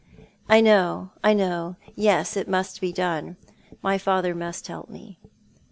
"I 0.49 0.61
know, 0.61 1.11
I 1.23 1.35
know. 1.35 1.75
Yes, 1.93 2.35
it 2.35 2.47
must 2.49 2.81
be 2.81 2.91
done. 2.91 3.37
My 3.83 3.99
father 3.99 4.33
must 4.33 4.65
help 4.65 4.89
me." 4.89 5.19